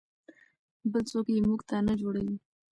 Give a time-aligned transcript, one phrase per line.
[0.91, 2.37] بل څوک یې موږ ته نه جوړوي.